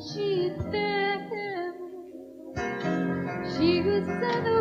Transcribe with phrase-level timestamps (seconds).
[0.00, 1.18] she's there.
[3.56, 4.57] She was there.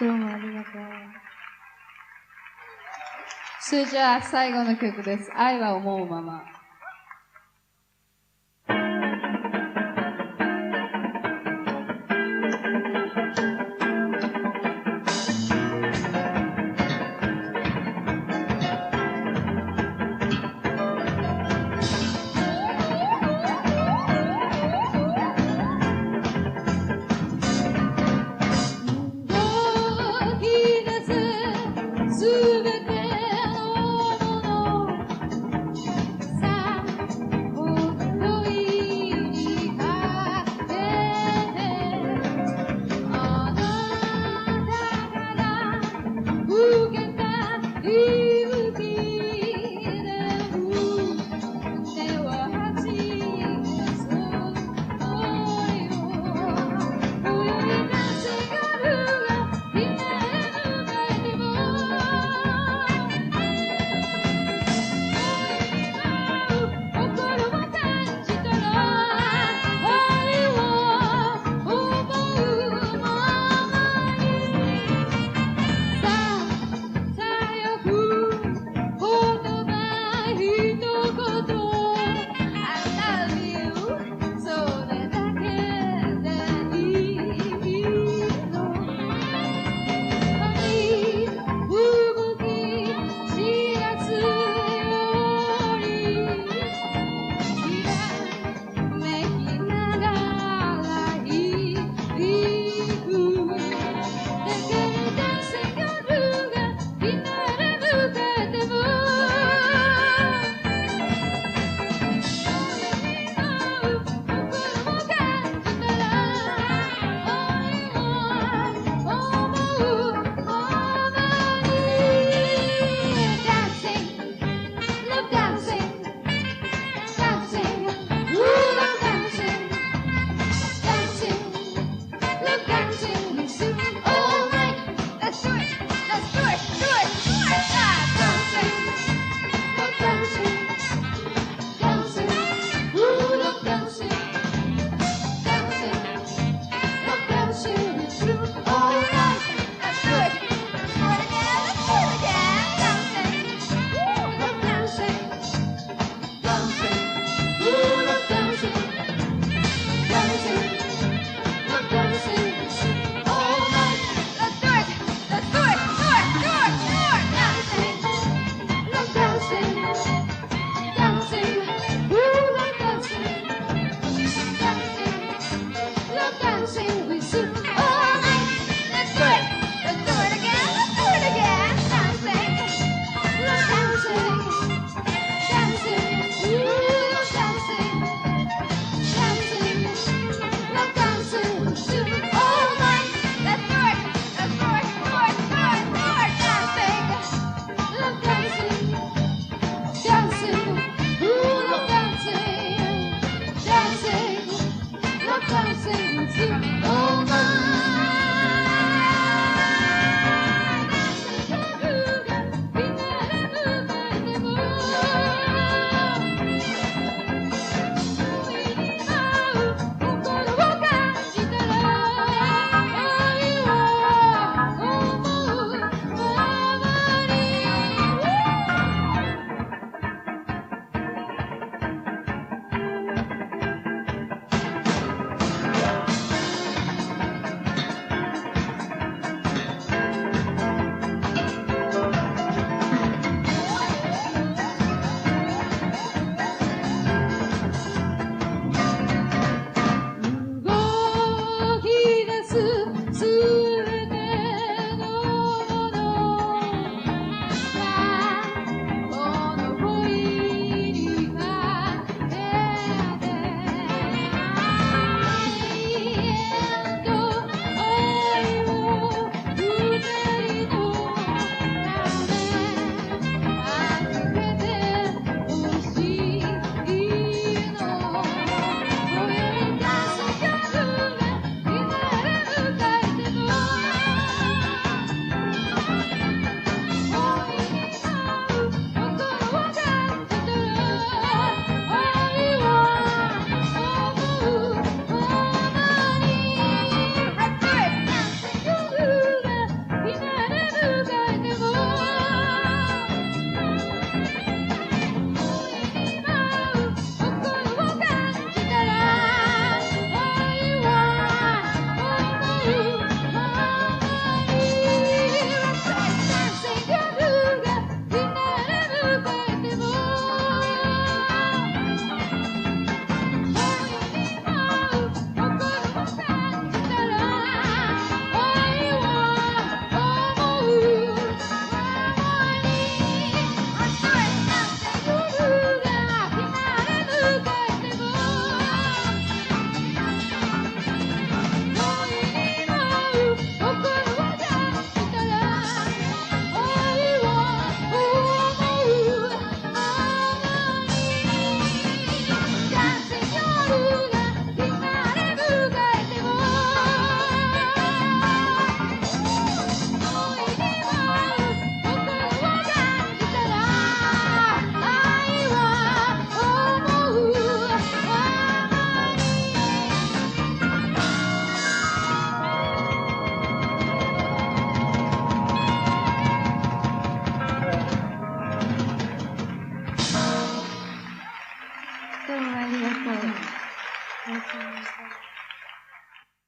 [0.00, 0.82] どうもありがとう。
[3.60, 5.30] それじゃあ最後の曲です。
[5.36, 6.59] 愛は思うまま。